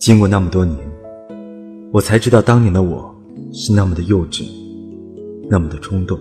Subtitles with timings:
[0.00, 0.78] 经过那么多年，
[1.92, 3.14] 我才知道当年的我
[3.52, 4.44] 是那么的幼稚，
[5.50, 6.18] 那么的冲动。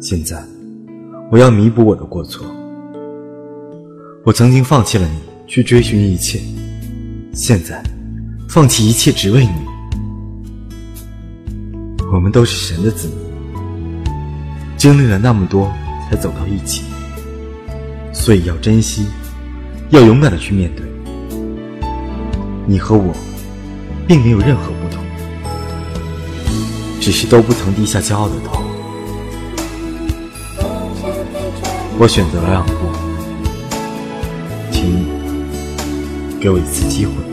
[0.00, 0.42] 现在，
[1.30, 2.46] 我要弥补我的过错。
[4.24, 6.40] 我曾经放弃了你，去追寻一切，
[7.34, 7.82] 现在，
[8.48, 9.52] 放弃一切只为你。
[12.10, 13.14] 我们都是神的子女，
[14.78, 15.70] 经历了那么多
[16.08, 16.84] 才走到一起，
[18.14, 19.04] 所以要珍惜，
[19.90, 20.88] 要勇敢的去面对。
[22.70, 23.14] 你和我，
[24.06, 25.02] 并没有任何不同，
[27.00, 28.62] 只是都不曾低下骄傲的头。
[31.98, 32.72] 我选择了让步，
[34.70, 35.06] 请你
[36.38, 37.27] 给我一次机会。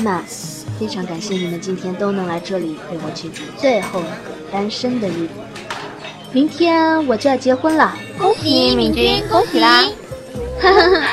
[0.00, 0.20] 们，
[0.78, 5.32] 非常感谢你们今天都能来这里陪我庆祝最后一个单身的日子。
[6.32, 9.84] 明天我就要结婚了，恭喜敏君，恭喜啦！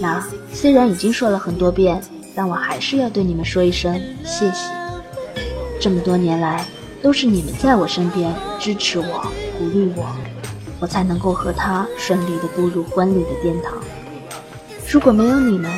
[0.00, 2.00] 那虽然已经说了很多遍，
[2.34, 4.70] 但我还是要对你们说一声谢谢。
[5.80, 6.64] 这么多年来，
[7.02, 9.26] 都是你们在我身边支持我、
[9.58, 10.06] 鼓励我，
[10.80, 13.74] 我才能够和他顺利的步入婚礼的殿堂。
[14.88, 15.70] 如果没有你们，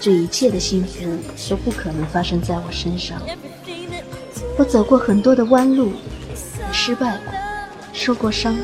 [0.00, 1.04] 这一切的幸福
[1.50, 3.20] 都不可能发生在我身上。
[4.56, 5.92] 我走过很多的弯路，
[6.72, 7.34] 失败过，
[7.92, 8.56] 受过伤。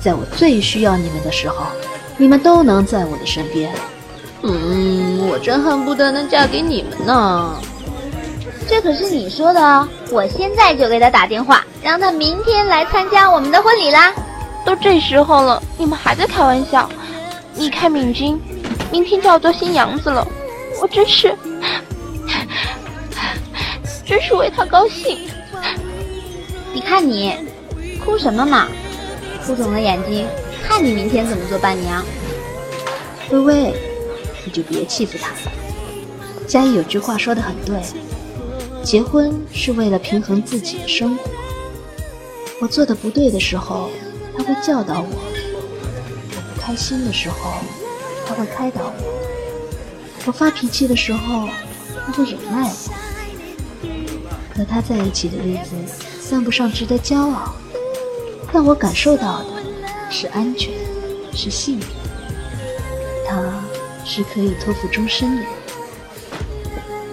[0.00, 1.66] 在我最需要你们的时候，
[2.16, 3.74] 你们都能在我的身边。
[4.42, 7.60] 嗯，我真恨不得能嫁给你们呢。
[8.68, 9.88] 这可是你说的哦！
[10.10, 14.12] 我现在就给他打电话，让他明天来参加我们的婚礼啦。
[14.64, 16.88] 都这时候了，你们还在开玩笑？
[17.54, 18.40] 你看敏君。
[18.92, 20.26] 明天就要做新娘子了，
[20.80, 21.34] 我真是，
[24.04, 25.18] 真是为他高兴。
[26.72, 27.34] 你看你，
[28.04, 28.68] 哭什么嘛？
[29.44, 30.26] 哭肿了眼睛，
[30.62, 32.04] 看你明天怎么做伴娘。
[33.30, 33.74] 微微，
[34.44, 35.52] 你就别欺负他了。
[36.46, 37.80] 佳怡有句话说的很对，
[38.82, 41.30] 结婚是为了平衡自己的生活。
[42.60, 43.90] 我做的不对的时候，
[44.36, 45.08] 他会教导我；
[46.36, 47.54] 我不开心的时候。
[48.28, 49.15] 他会开导我，
[50.26, 51.48] 我发脾气的时候，
[52.04, 52.90] 他就忍耐我。
[54.56, 55.76] 和他在一起的日子，
[56.20, 57.54] 算不上值得骄傲，
[58.52, 59.46] 但我感受到的
[60.10, 60.72] 是安全，
[61.32, 61.86] 是幸福。
[63.28, 63.40] 他
[64.04, 65.42] 是可以托付终身的。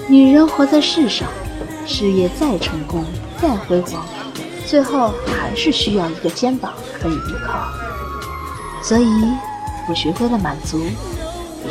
[0.10, 1.30] 女人活在世上，
[1.86, 3.06] 事业再成功，
[3.40, 4.06] 再辉煌，
[4.66, 7.68] 最后还是需要一个肩膀可以依靠。
[8.82, 9.08] 所以。
[9.86, 10.82] 我学会了满足，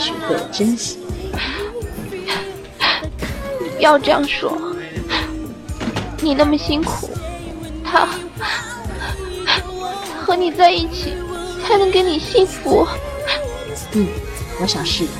[0.03, 0.99] 也学会了珍惜。
[3.77, 4.57] 不要这样说，
[6.21, 7.11] 你那么辛苦，
[7.85, 8.09] 他
[10.25, 11.15] 和你在一起
[11.65, 12.87] 才能给你幸福。
[13.93, 14.07] 嗯，
[14.61, 15.11] 我想是的。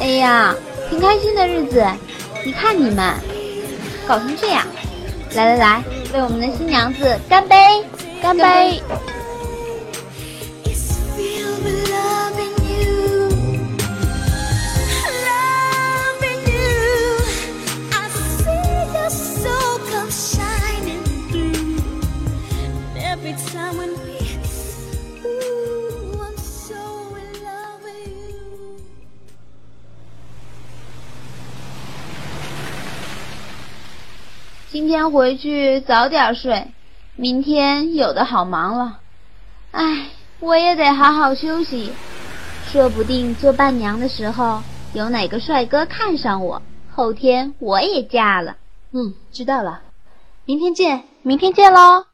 [0.00, 0.54] 哎呀，
[0.88, 1.84] 挺开心的日子，
[2.44, 3.14] 你看你们
[4.06, 4.66] 搞成这样。
[5.34, 5.82] 来来来，
[6.12, 7.56] 为我们的新娘子干杯！
[8.20, 8.82] 干杯！
[34.72, 36.68] 今天回去早点睡，
[37.14, 39.00] 明天有的好忙了。
[39.70, 40.06] 唉，
[40.40, 41.92] 我也得好好休息，
[42.72, 44.62] 说不定做伴娘的时候
[44.94, 48.56] 有哪个帅哥看上我，后天我也嫁了。
[48.92, 49.82] 嗯，知道了，
[50.46, 52.06] 明天见，明天见喽。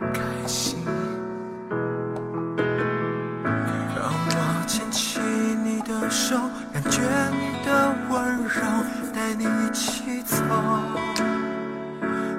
[0.00, 0.78] 只要你开心，
[3.94, 4.02] 让
[6.90, 7.00] 倦
[7.64, 7.68] 的
[8.10, 8.12] 温
[8.44, 8.60] 柔，
[9.14, 10.36] 带你一起走，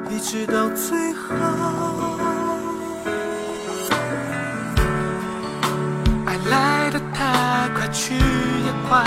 [0.09, 1.35] 一直到最后。
[6.25, 9.03] 爱来的太快，去也快，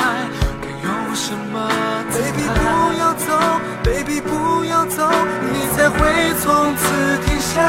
[0.61, 1.69] 该用什么
[2.11, 2.59] ？Baby 不
[2.99, 3.27] 要走
[3.85, 5.11] ，Baby 不要走，
[5.53, 7.63] 你才会从此停下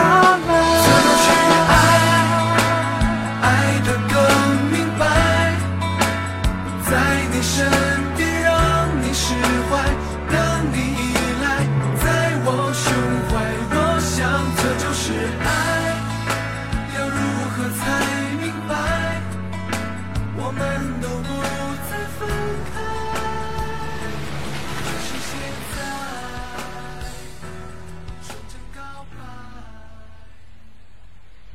[0.47, 0.68] 来。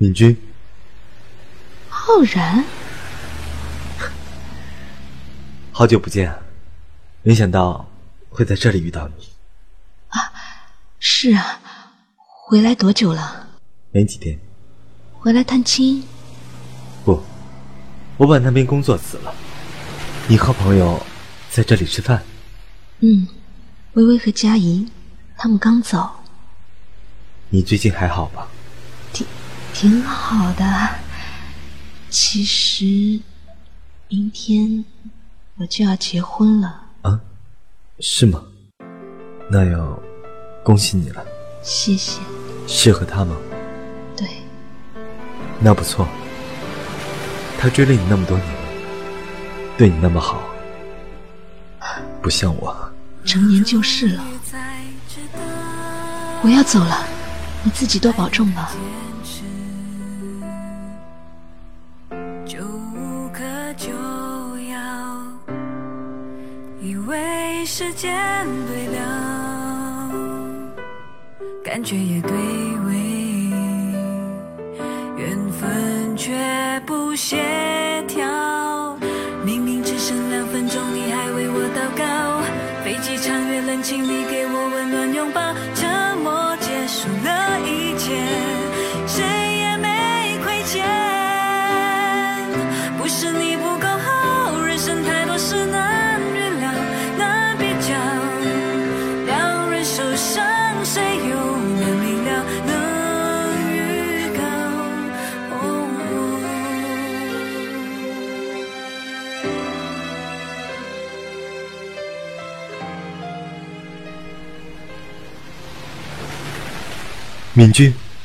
[0.05, 0.37] 敏君，
[1.89, 2.63] 浩然，
[5.73, 6.31] 好久不见，
[7.23, 7.89] 没想到
[8.29, 9.27] 会在这里遇到你。
[10.09, 10.31] 啊
[10.99, 11.59] 是啊，
[12.19, 13.49] 回来多久了？
[13.93, 14.39] 没几天，
[15.15, 16.05] 回来探亲？
[17.03, 17.23] 不，
[18.19, 19.35] 我把那边工作辞了。
[20.29, 21.01] 你和朋友
[21.51, 22.23] 在这里吃饭，
[23.01, 23.27] 嗯，
[23.95, 24.87] 微微和佳怡
[25.39, 26.07] 他们刚走，
[27.49, 28.47] 你最近还好吧？
[29.75, 30.65] 挺挺好的。
[32.09, 33.21] 其实，
[34.09, 34.85] 明天
[35.57, 37.21] 我就要结婚了，啊，
[37.99, 38.41] 是吗？
[39.51, 40.01] 那要
[40.63, 41.23] 恭喜你了。
[41.63, 42.21] 谢谢。
[42.69, 43.37] 适合他吗？
[44.17, 44.29] 对，
[45.61, 46.07] 那不错。
[47.59, 48.49] 他追了你那么多年，
[49.77, 50.41] 对你那么好，
[52.23, 52.75] 不像我。
[53.25, 54.25] 成年就是了。
[56.43, 57.05] 我要走了，
[57.65, 58.73] 你自己多保重吧。
[67.67, 68.13] 时间
[68.69, 70.11] 对了，
[71.65, 72.31] 感觉也对
[72.87, 72.95] 味，
[75.17, 76.33] 缘分却
[76.87, 77.37] 不协
[78.07, 78.97] 调。
[79.45, 82.05] 明明只剩两分钟，你还为我祷告。
[82.85, 84.44] 飞机场越冷清，你给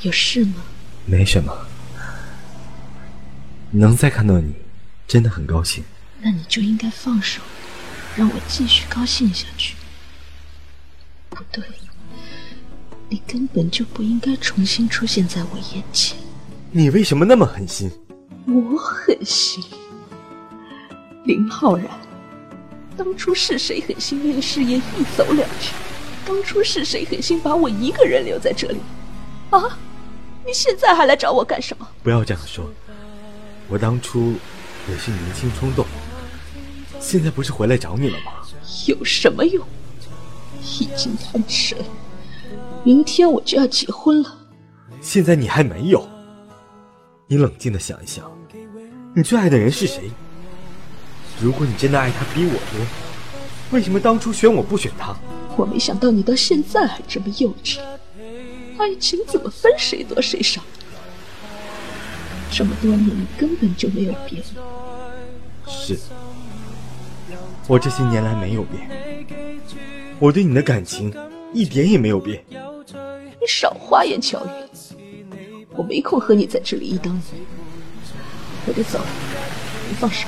[0.01, 0.55] 有事吗？
[1.05, 1.67] 没什么。
[3.71, 4.53] 能再看到你，
[5.07, 5.83] 真的很高兴。
[6.21, 7.41] 那你就应该放手，
[8.15, 9.75] 让我继续高兴下去。
[11.29, 11.63] 不对，
[13.09, 16.17] 你根本就不应该重新出现在我眼前。
[16.71, 17.91] 你为什么那么狠心？
[18.45, 19.63] 我狠心，
[21.25, 21.87] 林浩然，
[22.97, 25.71] 当初是谁狠心为了事业一走了之？
[26.25, 28.79] 当初是谁狠心把我一个人留在这里？
[29.51, 29.77] 啊！
[30.45, 31.87] 你现在还来找我干什么？
[32.03, 32.65] 不要这样说。
[33.67, 34.33] 我当初
[34.89, 35.85] 也是年轻冲动，
[36.99, 38.31] 现在不是回来找你了吗？
[38.87, 39.65] 有什么用？
[40.61, 41.85] 已经太迟了，
[42.83, 44.37] 明天我就要结婚了。
[45.01, 46.07] 现在你还没有。
[47.27, 48.25] 你冷静的想一想，
[49.15, 50.09] 你最爱的人是谁？
[51.39, 52.85] 如果你真的爱他比我多，
[53.71, 55.15] 为什么当初选我不选他？
[55.55, 57.77] 我没想到你到现在还这么幼稚。
[58.79, 60.61] 爱情怎么分谁多谁少？
[62.49, 64.41] 这么多年你根本就没有变。
[65.67, 65.97] 是，
[67.67, 68.89] 我这些年来没有变，
[70.17, 71.13] 我对你的感情
[71.53, 72.41] 一点也没有变。
[72.49, 75.35] 你少花言巧语，
[75.75, 77.21] 我没空和你在这里一当一。
[78.65, 79.05] 我得走了，
[79.89, 80.25] 你放手，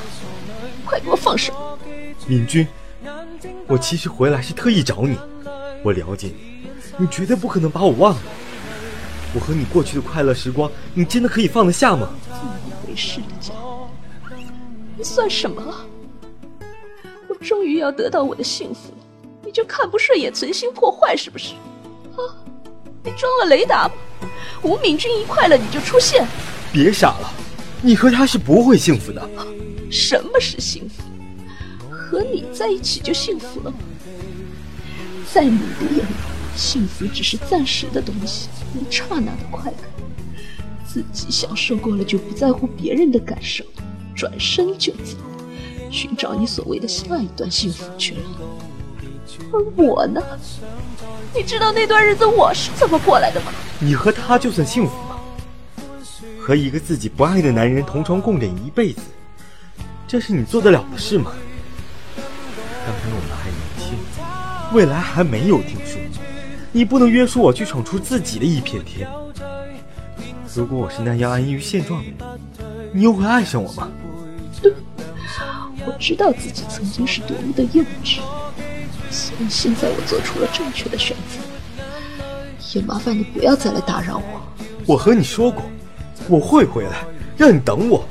[0.86, 1.54] 快给我放手！
[2.28, 2.68] 敏君，
[3.66, 5.18] 我其实回来是特意找你，
[5.84, 8.22] 我了解你，你绝对不可能把我忘了。
[9.34, 12.10] 我和你过去的快乐时光，你真的可以放得下吗？
[12.30, 12.32] 自
[12.68, 13.88] 以为是的家伙，
[14.98, 15.64] 你算什么？
[17.30, 18.98] 我终于要得到我的幸福了，
[19.46, 21.54] 你就看不顺眼，存心破坏是不是？
[22.16, 22.20] 啊，
[23.04, 23.94] 你装了雷达吗？
[24.64, 26.28] 吴敏君一快乐你就出现？
[26.74, 27.34] 别傻了，
[27.82, 29.30] 你和他是不会幸福的。
[29.90, 31.04] 什么是幸福？
[31.90, 33.78] 和你在一起就幸福了吗？
[35.34, 36.14] 在你的眼里，
[36.56, 38.50] 幸福只是暂时的东西。
[38.74, 39.84] 一刹那的快感，
[40.88, 43.64] 自己享受过了就不在乎别人的感受，
[44.16, 45.18] 转身就走，
[45.90, 48.22] 寻找你所谓的下一段幸福去了。
[49.52, 50.22] 而我呢？
[51.34, 53.52] 你知道那段日子我是怎么过来的吗？
[53.80, 55.18] 你和他就算幸福吗？
[56.40, 59.02] 和一个自己不爱的男人同床共枕一辈子，
[60.08, 61.32] 这是你做得了的事吗？
[62.16, 63.96] 当年我们还年轻，
[64.74, 66.00] 未来还没有定数，
[66.72, 69.08] 你不能约束我去闯出自己的一片天。
[70.56, 72.16] 如果我是那样安于现状的人，
[72.94, 73.90] 你又会爱上我吗？
[74.62, 74.74] 对，
[75.86, 78.20] 我知道自己曾经是多么的幼稚。
[79.10, 81.84] 所以现在我做出了正确的选择，
[82.74, 84.42] 也麻烦你不要再来打扰我。
[84.86, 85.64] 我和你说过，
[86.30, 88.06] 我会回来，让你等我。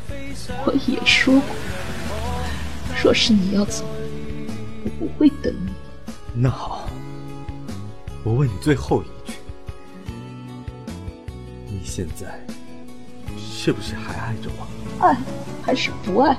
[0.67, 1.43] 我也说过，
[3.03, 3.85] 若是你要走，
[4.85, 5.73] 我不会等你。
[6.35, 6.80] 那好，
[8.23, 9.35] 我问你最后一句：
[11.67, 12.39] 你现在
[13.39, 14.67] 是不是还爱着我？
[15.03, 15.17] 爱
[15.63, 16.37] 还是不爱，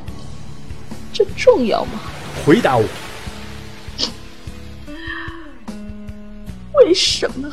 [1.12, 2.00] 这重要吗？
[2.46, 2.86] 回答我。
[6.76, 7.50] 为什么？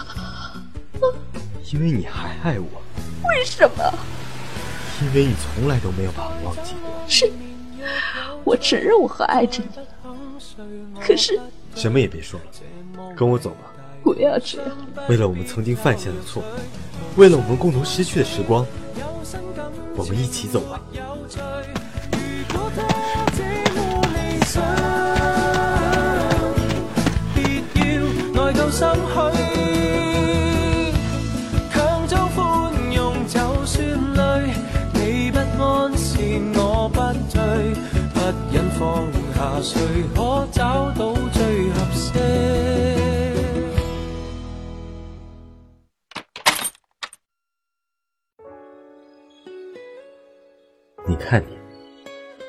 [1.72, 2.82] 因为你还爱我。
[3.28, 3.82] 为什么？
[5.00, 6.90] 因为你从来都没有把我忘记过。
[7.08, 7.32] 是，
[8.44, 9.68] 我承认我还爱着你。
[11.00, 11.40] 可是，
[11.74, 12.46] 什么也别说了，
[13.16, 13.72] 跟我走吧。
[14.14, 14.70] 不要这样。
[15.06, 16.42] 为了我们曾经犯下的错，
[17.16, 18.66] 为了我们共同失去的时光，
[19.94, 20.80] 我们一起走吧。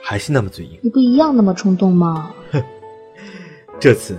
[0.10, 0.80] 还是那么嘴硬。
[0.82, 2.34] 你不一样那么冲动吗？
[2.52, 2.60] 哼，
[3.80, 4.18] 这次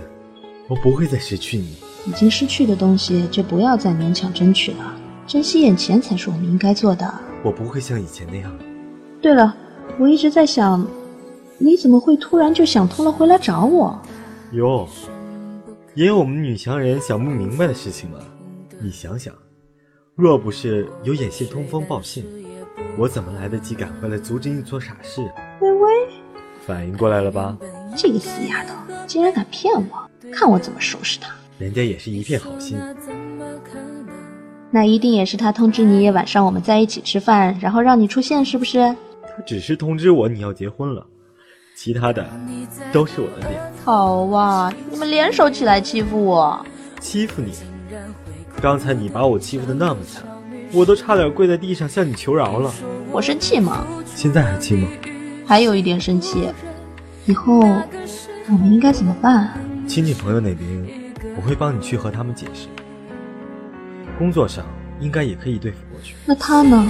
[0.69, 1.75] 我不会再失去你。
[2.07, 4.95] 已经失去的东西，就不要再勉强争取了。
[5.27, 7.13] 珍惜眼前才是我们应该做的。
[7.43, 8.57] 我不会像以前那样。
[9.21, 9.53] 对了，
[9.99, 10.87] 我一直在想，
[11.57, 14.01] 你怎么会突然就想通了回来找我？
[14.53, 14.87] 哟，
[15.93, 18.17] 也有我们女强人想不明白的事情吗？
[18.79, 19.33] 你想想，
[20.15, 22.23] 若不是有眼线通风报信，
[22.97, 25.29] 我怎么来得及赶回来阻止你做傻事？
[25.61, 25.91] 微微，
[26.65, 27.55] 反应过来了吧？
[27.95, 28.73] 这个死丫头
[29.05, 31.31] 竟然敢骗我，看我怎么收拾她！
[31.59, 32.77] 人家也是一片好心，
[34.71, 38.79] 那一定也是他通知你晚上我们在一起吃饭，然后让你出现，是不是？
[39.23, 41.05] 他只是通知我你要结婚了，
[41.75, 42.25] 其他的
[42.91, 43.61] 都是我的脸。
[43.85, 46.65] 好哇，你们联手起来欺负我？
[46.99, 47.51] 欺负你？
[48.59, 50.23] 刚才你把我欺负的那么惨，
[50.73, 52.73] 我都差点跪在地上向你求饶了。
[53.11, 53.85] 我生气吗？
[54.05, 54.87] 现在还气吗？
[55.51, 56.47] 还有一点生气。
[57.25, 59.51] 以后我们应该怎么办？
[59.85, 60.65] 亲戚朋友那边。
[61.35, 62.67] 我会帮你去和他们解释，
[64.17, 64.63] 工作上
[65.01, 66.15] 应该也可以对付过去。
[66.25, 66.89] 那他呢？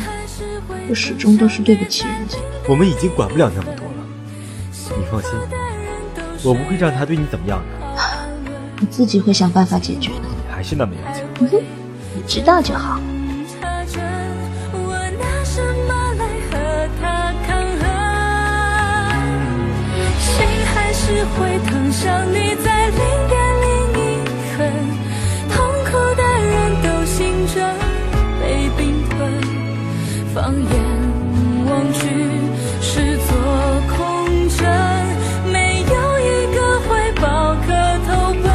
[0.87, 2.37] 我始终都是对不起人家。
[2.69, 4.05] 我们已经管不了那么多了，
[4.95, 5.31] 你放心，
[6.43, 7.65] 我不会让他对你怎么样的。
[8.79, 10.27] 你自己会想办法解决的。
[10.45, 11.23] 你还是那么要强。
[12.15, 13.01] 你知道就好。
[21.25, 22.97] 会疼想你在零
[23.27, 23.99] 点零一
[24.57, 24.59] 分，
[25.49, 27.55] 痛苦的人都醒着
[28.39, 29.11] 被冰吞。
[30.33, 30.73] 放眼
[31.65, 31.99] 望去，
[32.81, 33.29] 是座
[33.95, 33.99] 空
[34.49, 34.59] 城，
[35.51, 37.21] 没有一个怀抱
[37.65, 37.67] 可
[38.07, 38.09] 投
[38.41, 38.45] 奔。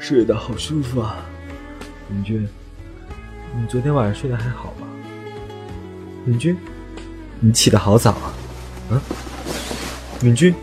[0.00, 1.16] 睡得好舒服啊，
[2.08, 2.48] 敏君，
[3.56, 4.86] 你昨天晚上睡得还好吧？
[6.26, 6.56] 敏君，
[7.38, 8.32] 你起得好早啊，
[8.90, 9.02] 啊？
[10.22, 10.54] 敏君，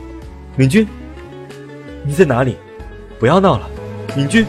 [0.56, 0.88] 敏君，
[2.04, 2.58] 你在哪里？
[3.20, 3.70] 不要闹了。
[4.16, 4.44] 敏君。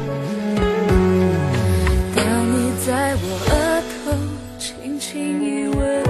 [2.16, 4.16] 当你在我额头
[4.58, 6.02] 轻轻一吻，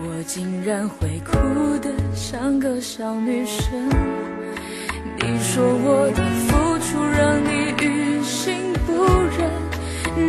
[0.00, 1.32] 我竟然会哭
[1.80, 3.90] 得像个小女生。
[5.18, 8.92] 你说我的付出让你于心不
[9.36, 9.50] 忍，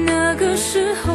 [0.07, 1.13] 那个时候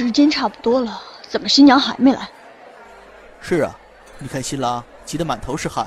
[0.00, 2.26] 时间差不多了，怎么新娘还没来？
[3.38, 3.76] 是啊，
[4.18, 5.86] 你看新郎急得满头是汗。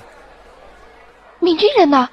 [1.39, 2.07] 敏君人呢？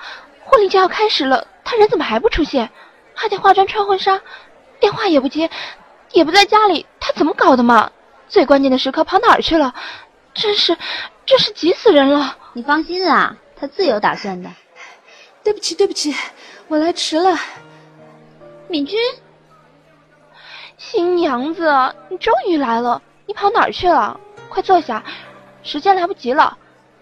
[0.45, 2.71] 婚礼就要开始了，他人怎么还不出现？
[3.14, 4.19] 还得化妆穿婚纱，
[4.80, 5.50] 电话也不接，
[6.12, 7.92] 也不在家里，他怎么搞的嘛？
[8.28, 9.75] 最关键的时刻跑哪儿去了？
[10.33, 10.76] 真是，
[11.26, 12.35] 真是急死人了！
[12.54, 14.50] 你放心啦，他自有打算的。
[15.45, 16.15] 对不起，对不起，
[16.69, 17.39] 我来迟了。
[18.69, 18.99] 敏君，
[20.80, 21.71] 新娘子，
[22.08, 24.19] 你终于来了，你跑哪儿去了？
[24.49, 25.04] 快坐下，
[25.62, 26.56] 时间来不及了。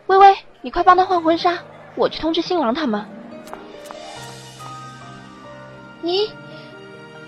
[0.08, 1.56] 微微，你快帮他换婚纱，
[1.94, 3.06] 我去通知新郎他们。
[6.02, 6.28] 你，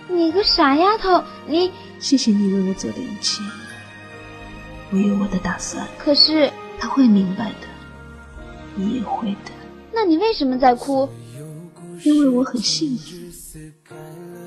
[0.08, 3.40] 你个傻丫头，你谢谢你为我做的一切，
[4.90, 7.68] 我有我的打算，可是，他会明白的，
[8.74, 9.52] 你也会的，
[9.92, 11.08] 那你为什么在哭？
[12.04, 13.16] 因为我很幸福，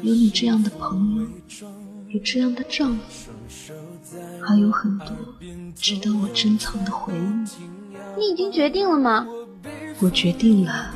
[0.01, 1.27] 有你这样的朋友，
[2.13, 3.32] 有这样的丈夫，
[4.45, 5.08] 还有很多
[5.76, 7.17] 值得我珍藏的回忆。
[8.15, 9.26] 你已经决定了吗？
[9.99, 10.93] 我决定了，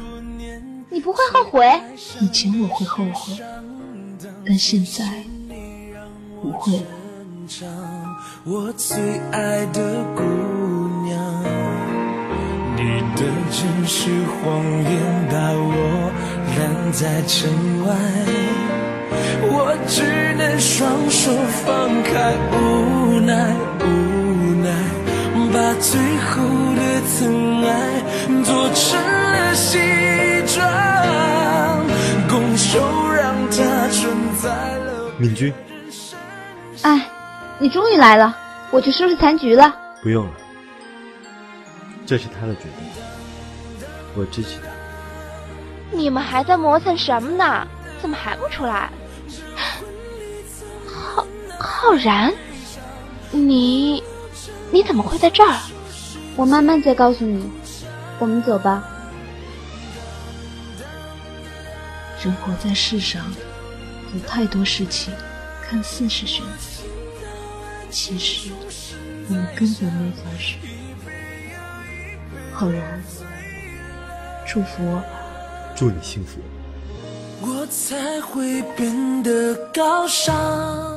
[0.92, 1.68] 你不会后悔？
[2.22, 3.36] 以前我会后悔，
[4.46, 5.24] 但现在
[6.40, 6.86] 不会了。
[8.44, 10.22] 我最爱的姑
[11.04, 11.44] 娘，
[12.76, 16.12] 你的真实谎言把我
[16.60, 17.50] 拦在城
[17.88, 17.96] 外，
[19.41, 21.32] 我只能双手
[21.63, 23.86] 放开，无奈无
[24.63, 24.69] 奈，
[25.54, 26.41] 把最后
[26.76, 26.82] 的
[27.19, 27.69] 疼爱
[28.43, 29.78] 做成了西
[30.47, 30.65] 装，
[32.28, 32.80] 拱手
[33.12, 35.12] 让它存在了。
[35.17, 35.54] 敏君，
[36.84, 37.08] 哎，
[37.60, 38.36] 你终于来了，
[38.71, 39.76] 我去收拾残局了。
[40.02, 40.32] 不用了，
[42.06, 42.88] 这是他的决定，
[44.15, 44.67] 我支持他。
[45.91, 47.67] 你们还在磨蹭什么呢？
[48.00, 48.91] 怎么还不出来？
[51.80, 52.34] 浩浩然，
[53.30, 54.04] 你
[54.72, 55.60] 你怎么会在这儿？
[56.36, 57.52] 我慢慢再告诉你。
[58.18, 58.84] 我们走吧。
[62.24, 63.24] 人活在世上，
[64.12, 65.13] 有太多事情
[65.62, 66.82] 看似是选择，
[67.92, 68.50] 其实
[69.30, 70.58] 我们根本没法选。
[72.52, 73.04] 浩然，
[74.48, 75.04] 祝福我吧。
[75.76, 76.40] 祝你幸福。
[77.40, 80.97] 我才会变得高尚。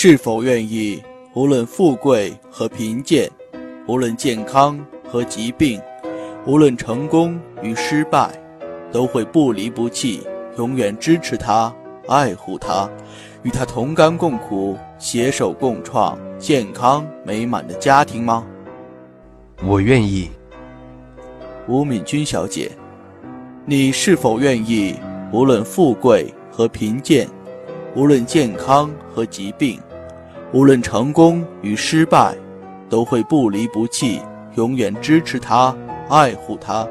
[0.00, 1.02] 是否愿意，
[1.34, 3.28] 无论富贵和贫贱，
[3.88, 5.80] 无论健康和疾病，
[6.46, 8.30] 无论成功与失败，
[8.92, 10.24] 都会不离不弃，
[10.56, 11.74] 永远支持他、
[12.06, 12.88] 爱护他，
[13.42, 18.46] 与他同甘共苦，携手共创健康美满的家庭吗？
[19.66, 20.30] 我愿意。
[21.66, 22.70] 吴敏君小姐，
[23.66, 24.94] 你是否愿意，
[25.32, 27.28] 无论富贵和贫贱，
[27.96, 29.76] 无论健康和疾病，
[30.50, 32.34] 无论成功与失败，
[32.88, 34.22] 都会不离不弃，
[34.54, 35.76] 永远支持他、
[36.08, 36.88] 爱护他，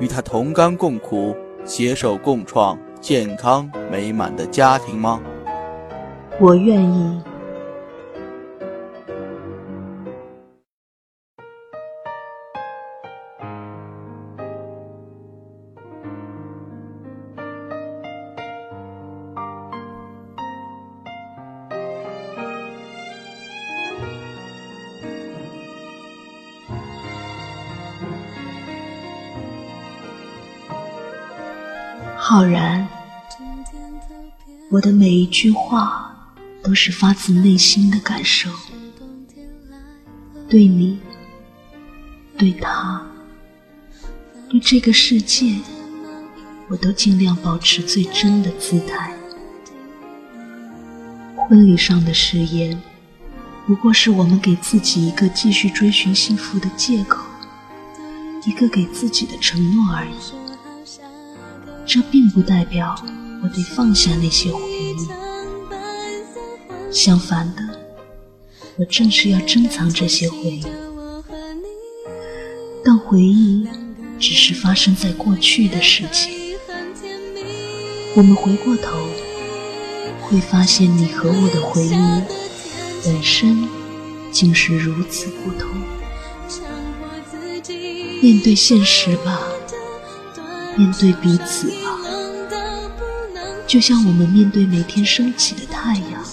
[0.00, 5.20] 与他同甘共苦，携手共创健康美满的家庭吗？
[6.40, 7.20] 我愿意。
[32.36, 32.86] 浩然，
[34.70, 38.50] 我的每一句话都是发自内心的感受，
[40.46, 40.98] 对你，
[42.36, 43.00] 对他，
[44.50, 45.60] 对这个世界，
[46.68, 49.16] 我都尽量保持最真的姿态。
[51.38, 52.78] 婚礼上的誓言，
[53.66, 57.24] 不过是我们给自己一个继续追寻幸福的借口，
[58.44, 60.45] 一个给自己的承诺而已。
[61.86, 62.96] 这并不代表
[63.42, 64.96] 我得放下那些回忆，
[66.90, 67.62] 相反的，
[68.76, 70.66] 我正是要珍藏这些回忆。
[72.84, 73.68] 但回忆
[74.18, 76.56] 只是发生在过去的事情，
[78.16, 79.08] 我们回过头，
[80.22, 81.90] 会发现你和我的回忆
[83.04, 83.68] 本身
[84.32, 85.70] 竟是如此不同。
[88.20, 89.40] 面对现实吧，
[90.76, 91.98] 面对彼此吧，
[93.66, 96.24] 就像我们面对每天升起的太阳。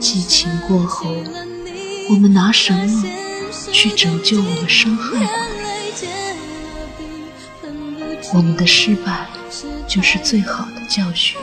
[0.00, 1.14] 激情过后，
[2.10, 3.04] 我们拿什么？
[3.72, 5.26] 去拯救我们伤害过的
[7.62, 7.72] 人，
[8.34, 9.28] 我们的失败
[9.88, 11.40] 就是最好的教训。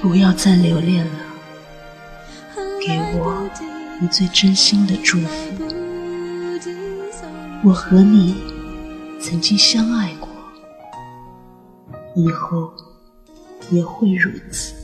[0.00, 1.12] 不要再留恋了，
[2.86, 3.50] 给我
[4.00, 5.26] 你最真心的祝福。
[7.62, 8.36] 我和你
[9.20, 10.28] 曾经相爱过，
[12.14, 12.72] 以后
[13.70, 14.74] 也会如此。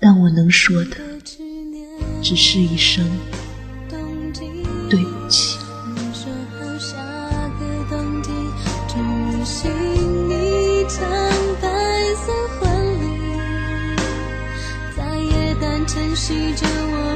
[0.00, 0.96] 但我能说的。
[2.22, 3.06] 只是一声
[4.88, 5.58] 对不起。
[6.14, 6.96] 说好下
[7.58, 8.30] 个冬季
[8.88, 8.94] 举
[9.44, 9.70] 行
[10.30, 11.06] 一场
[11.60, 11.68] 白
[12.14, 12.62] 色婚
[13.02, 13.04] 礼，
[14.96, 17.13] 再也单晨曦着我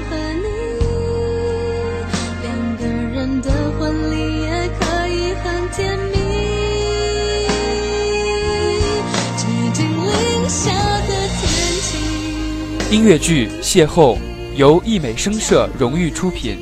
[12.91, 14.17] 音乐剧《邂逅》。
[14.57, 16.59] 由艺美声社荣誉出品，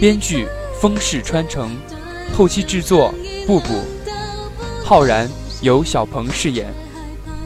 [0.00, 0.46] 编剧
[0.80, 1.74] 风世川城，
[2.36, 3.14] 后期制作
[3.46, 3.84] 布布，
[4.84, 5.30] 浩然
[5.62, 6.66] 由小鹏饰演，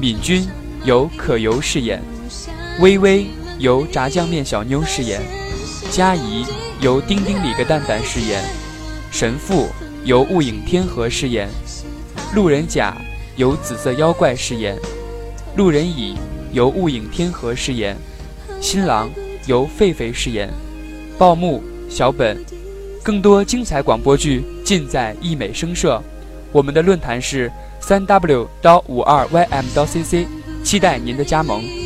[0.01, 0.49] 敏君
[0.85, 2.03] 由可由饰演，
[2.81, 3.27] 微微
[3.59, 5.21] 由炸酱面小妞饰演，
[5.91, 6.47] 佳怡
[6.81, 8.43] 由丁丁里个蛋蛋饰演，
[9.13, 9.69] 神父
[10.05, 11.49] 由雾影天河饰演，
[12.35, 12.97] 路人甲
[13.37, 14.77] 由紫色妖怪饰演，
[15.57, 16.17] 路人乙
[16.53, 17.97] 由雾影天河饰演，
[18.65, 19.11] 新郎。
[19.47, 20.49] 由狒狒饰演，
[21.19, 22.43] 报幕小本，
[23.03, 26.03] 更多精彩广播剧尽在艺美声社。
[26.51, 30.25] 我们的论坛是三 w 到五二 ym 到 cc，
[30.63, 31.84] 期待您的加盟。